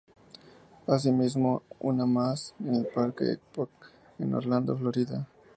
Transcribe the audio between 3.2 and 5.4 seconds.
Epcot, en Orlando, Florida.